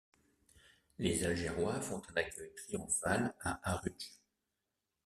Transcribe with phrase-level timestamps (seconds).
[0.97, 4.09] Les Algérois font un accueil triomphal à Arudj.